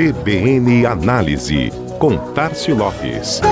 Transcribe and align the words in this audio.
CBN 0.00 0.86
Análise, 0.86 1.70
com 1.98 2.16
Tarcio 2.32 2.74
Lopes. 2.74 3.42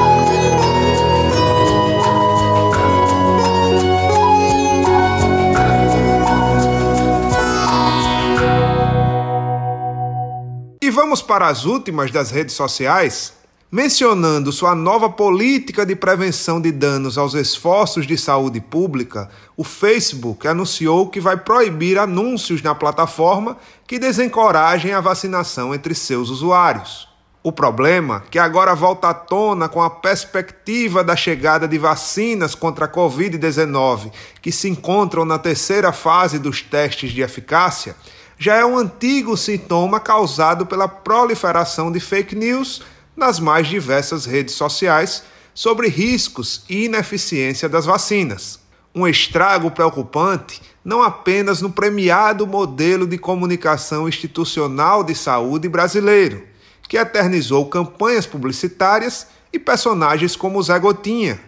E 10.80 10.91
vamos 10.91 11.21
para 11.21 11.48
as 11.48 11.66
últimas 11.66 12.11
das 12.11 12.30
redes 12.30 12.55
sociais? 12.55 13.35
Mencionando 13.71 14.50
sua 14.50 14.75
nova 14.75 15.11
política 15.11 15.85
de 15.85 15.95
prevenção 15.95 16.59
de 16.59 16.73
danos 16.73 17.18
aos 17.18 17.35
esforços 17.35 18.07
de 18.07 18.17
saúde 18.17 18.62
pública, 18.62 19.29
o 19.59 19.62
Facebook 19.62 20.48
anunciou 20.48 21.11
que 21.11 21.21
vai 21.21 21.37
proibir 21.37 21.99
anúncios 21.99 22.62
na 22.62 22.75
plataforma 22.75 23.58
que 23.86 23.99
desencorajem 23.99 24.94
a 24.94 25.03
vacinação 25.03 25.75
entre 25.75 25.94
seus 25.94 26.31
usuários. 26.31 27.07
O 27.43 27.53
problema, 27.53 28.25
que 28.31 28.39
agora 28.39 28.75
volta 28.75 29.11
à 29.11 29.14
tona 29.14 29.69
com 29.69 29.82
a 29.82 29.91
perspectiva 29.91 31.05
da 31.05 31.14
chegada 31.14 31.69
de 31.69 31.77
vacinas 31.77 32.55
contra 32.55 32.86
a 32.86 32.91
Covid-19, 32.91 34.11
que 34.41 34.50
se 34.50 34.66
encontram 34.70 35.27
na 35.27 35.39
terceira 35.39 35.92
fase 35.92 36.39
dos 36.39 36.62
testes 36.62 37.12
de 37.12 37.20
eficácia, 37.20 37.94
já 38.39 38.55
é 38.55 38.64
um 38.64 38.78
antigo 38.78 39.36
sintoma 39.36 40.00
causado 40.00 40.64
pela 40.64 40.89
proliferação 40.89 41.92
de 41.92 42.00
fake 42.00 42.34
news 42.34 42.83
nas 43.19 43.41
mais 43.41 43.67
diversas 43.67 44.25
redes 44.25 44.55
sociais 44.55 45.25
sobre 45.53 45.89
riscos 45.89 46.62
e 46.69 46.84
ineficiência 46.84 47.69
das 47.69 47.84
vacinas. 47.84 48.61
Um 48.94 49.08
estrago 49.08 49.72
preocupante 49.72 50.62
não 50.84 51.03
apenas 51.03 51.61
no 51.61 51.69
premiado 51.69 52.47
modelo 52.47 53.08
de 53.08 53.19
comunicação 53.19 54.08
institucional 54.08 55.02
de 55.02 55.16
saúde 55.16 55.69
brasileiro, 55.69 56.44
que 56.89 56.96
eternizou 56.96 57.66
campanhas 57.66 58.24
publicitárias 58.24 59.27
e 59.52 59.58
personagens 59.58 60.36
como 60.36 60.62
Zé 60.62 60.78
Gotinha, 60.78 61.41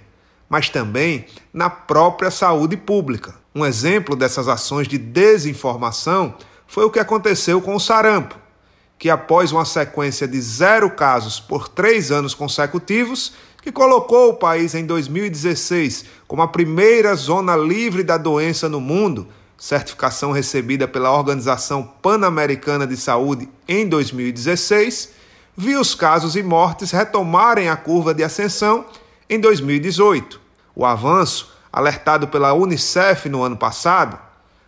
mas 0.49 0.69
também 0.69 1.25
na 1.53 1.71
própria 1.71 2.33
saúde 2.33 2.77
pública. 2.77 3.37
Um 3.55 3.65
exemplo 3.65 4.17
dessas 4.17 4.49
ações 4.49 4.89
de 4.89 4.99
desinformação 4.99 6.35
foi 6.67 6.85
o 6.85 6.91
que 6.91 6.99
aconteceu 6.99 7.61
com 7.61 7.77
o 7.77 7.81
sarampo, 7.81 8.37
que 9.01 9.09
após 9.09 9.51
uma 9.51 9.65
sequência 9.65 10.29
de 10.29 10.39
zero 10.43 10.91
casos 10.91 11.41
por 11.41 11.69
três 11.69 12.13
anos 12.13 12.35
consecutivos, 12.35 13.33
que 13.63 13.73
colocou 13.73 14.29
o 14.29 14.35
país 14.35 14.75
em 14.75 14.85
2016 14.85 16.05
como 16.29 16.43
a 16.43 16.49
primeira 16.49 17.15
zona 17.15 17.57
livre 17.57 18.03
da 18.03 18.19
doença 18.19 18.69
no 18.69 18.79
mundo, 18.79 19.27
certificação 19.57 20.33
recebida 20.33 20.87
pela 20.87 21.11
Organização 21.11 21.83
Pan-Americana 21.83 22.87
de 22.87 22.95
Saúde 22.95 23.49
em 23.67 23.89
2016, 23.89 25.15
viu 25.57 25.81
os 25.81 25.95
casos 25.95 26.37
e 26.37 26.43
mortes 26.43 26.91
retomarem 26.91 27.71
a 27.71 27.77
curva 27.77 28.13
de 28.13 28.23
ascensão 28.23 28.85
em 29.31 29.41
2018. 29.41 30.39
O 30.77 30.85
avanço, 30.85 31.51
alertado 31.73 32.29
pela 32.29 32.53
Unicef 32.53 33.31
no 33.31 33.43
ano 33.43 33.57
passado, 33.57 34.19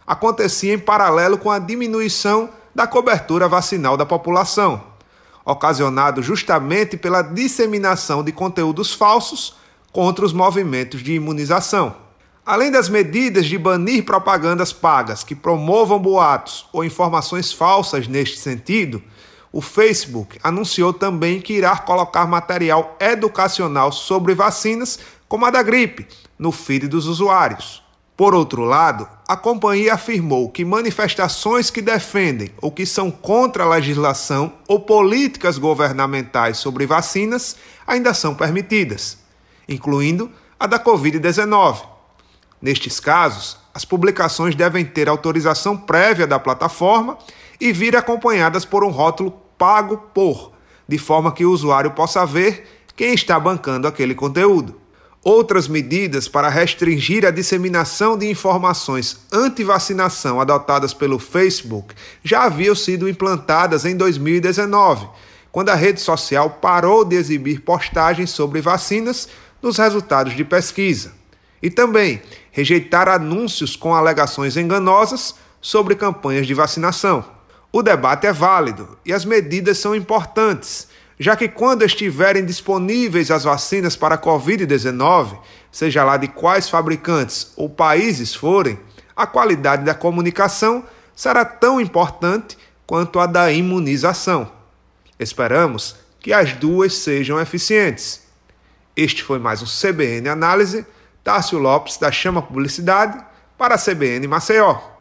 acontecia 0.06 0.72
em 0.72 0.78
paralelo 0.78 1.36
com 1.36 1.50
a 1.50 1.58
diminuição 1.58 2.48
da 2.74 2.86
cobertura 2.86 3.48
vacinal 3.48 3.96
da 3.96 4.06
população, 4.06 4.82
ocasionado 5.44 6.22
justamente 6.22 6.96
pela 6.96 7.22
disseminação 7.22 8.22
de 8.22 8.32
conteúdos 8.32 8.92
falsos 8.92 9.56
contra 9.92 10.24
os 10.24 10.32
movimentos 10.32 11.02
de 11.02 11.14
imunização. 11.14 11.96
Além 12.44 12.70
das 12.70 12.88
medidas 12.88 13.46
de 13.46 13.56
banir 13.56 14.04
propagandas 14.04 14.72
pagas 14.72 15.22
que 15.22 15.34
promovam 15.34 15.98
boatos 15.98 16.66
ou 16.72 16.84
informações 16.84 17.52
falsas 17.52 18.08
neste 18.08 18.38
sentido, 18.38 19.02
o 19.52 19.60
Facebook 19.60 20.38
anunciou 20.42 20.92
também 20.92 21.40
que 21.40 21.52
irá 21.52 21.76
colocar 21.76 22.26
material 22.26 22.96
educacional 22.98 23.92
sobre 23.92 24.34
vacinas, 24.34 24.98
como 25.28 25.44
a 25.44 25.50
da 25.50 25.62
gripe, 25.62 26.08
no 26.38 26.50
feed 26.50 26.88
dos 26.88 27.06
usuários. 27.06 27.81
Por 28.16 28.34
outro 28.34 28.62
lado, 28.62 29.08
a 29.26 29.36
companhia 29.36 29.94
afirmou 29.94 30.50
que 30.50 30.64
manifestações 30.64 31.70
que 31.70 31.80
defendem 31.80 32.50
ou 32.60 32.70
que 32.70 32.84
são 32.84 33.10
contra 33.10 33.64
a 33.64 33.68
legislação 33.68 34.52
ou 34.68 34.80
políticas 34.80 35.56
governamentais 35.56 36.58
sobre 36.58 36.86
vacinas 36.86 37.56
ainda 37.86 38.12
são 38.12 38.34
permitidas, 38.34 39.18
incluindo 39.66 40.30
a 40.60 40.66
da 40.66 40.78
Covid-19. 40.78 41.86
Nestes 42.60 43.00
casos, 43.00 43.56
as 43.72 43.84
publicações 43.84 44.54
devem 44.54 44.84
ter 44.84 45.08
autorização 45.08 45.76
prévia 45.76 46.26
da 46.26 46.38
plataforma 46.38 47.16
e 47.58 47.72
vir 47.72 47.96
acompanhadas 47.96 48.66
por 48.66 48.84
um 48.84 48.90
rótulo 48.90 49.30
pago 49.56 49.96
por, 50.12 50.52
de 50.86 50.98
forma 50.98 51.32
que 51.32 51.46
o 51.46 51.50
usuário 51.50 51.92
possa 51.92 52.26
ver 52.26 52.68
quem 52.94 53.14
está 53.14 53.40
bancando 53.40 53.88
aquele 53.88 54.14
conteúdo. 54.14 54.81
Outras 55.24 55.68
medidas 55.68 56.26
para 56.26 56.48
restringir 56.48 57.24
a 57.24 57.30
disseminação 57.30 58.18
de 58.18 58.28
informações 58.28 59.18
anti-vacinação 59.30 60.40
adotadas 60.40 60.92
pelo 60.92 61.16
Facebook 61.16 61.94
já 62.24 62.42
haviam 62.42 62.74
sido 62.74 63.08
implantadas 63.08 63.84
em 63.84 63.96
2019, 63.96 65.06
quando 65.52 65.68
a 65.68 65.76
rede 65.76 66.00
social 66.00 66.50
parou 66.50 67.04
de 67.04 67.14
exibir 67.14 67.60
postagens 67.60 68.30
sobre 68.30 68.60
vacinas 68.60 69.28
nos 69.62 69.78
resultados 69.78 70.34
de 70.34 70.44
pesquisa. 70.44 71.12
E 71.62 71.70
também 71.70 72.20
rejeitar 72.50 73.08
anúncios 73.08 73.76
com 73.76 73.94
alegações 73.94 74.56
enganosas 74.56 75.36
sobre 75.60 75.94
campanhas 75.94 76.48
de 76.48 76.54
vacinação. 76.54 77.24
O 77.70 77.80
debate 77.80 78.26
é 78.26 78.32
válido 78.32 78.98
e 79.06 79.12
as 79.12 79.24
medidas 79.24 79.78
são 79.78 79.94
importantes 79.94 80.88
já 81.22 81.36
que 81.36 81.46
quando 81.46 81.84
estiverem 81.84 82.44
disponíveis 82.44 83.30
as 83.30 83.44
vacinas 83.44 83.94
para 83.94 84.16
a 84.16 84.18
Covid-19, 84.18 85.38
seja 85.70 86.02
lá 86.02 86.16
de 86.16 86.26
quais 86.26 86.68
fabricantes 86.68 87.52
ou 87.54 87.70
países 87.70 88.34
forem, 88.34 88.76
a 89.14 89.24
qualidade 89.24 89.84
da 89.84 89.94
comunicação 89.94 90.82
será 91.14 91.44
tão 91.44 91.80
importante 91.80 92.58
quanto 92.84 93.20
a 93.20 93.26
da 93.26 93.52
imunização. 93.52 94.50
Esperamos 95.16 95.94
que 96.18 96.32
as 96.32 96.54
duas 96.54 96.92
sejam 96.92 97.40
eficientes. 97.40 98.22
Este 98.96 99.22
foi 99.22 99.38
mais 99.38 99.62
um 99.62 99.66
CBN 99.66 100.28
Análise. 100.28 100.84
Tássio 101.22 101.60
Lopes, 101.60 101.98
da 101.98 102.10
Chama 102.10 102.42
Publicidade, 102.42 103.24
para 103.56 103.76
a 103.76 103.78
CBN 103.78 104.26
Maceió. 104.26 104.91